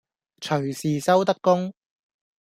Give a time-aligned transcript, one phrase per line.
[0.39, 1.75] 隨時收得工